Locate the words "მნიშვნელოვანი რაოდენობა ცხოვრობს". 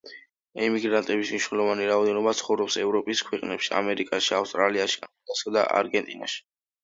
1.33-2.77